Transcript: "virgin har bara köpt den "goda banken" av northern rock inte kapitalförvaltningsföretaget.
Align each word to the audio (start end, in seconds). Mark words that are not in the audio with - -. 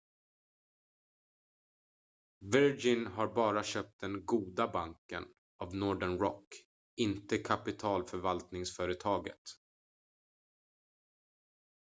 "virgin 2.41 3.05
har 3.07 3.27
bara 3.27 3.63
köpt 3.63 3.99
den 4.01 4.25
"goda 4.25 4.67
banken" 4.67 5.25
av 5.57 5.75
northern 5.75 6.17
rock 6.17 6.45
inte 6.95 7.37
kapitalförvaltningsföretaget. 7.37 9.41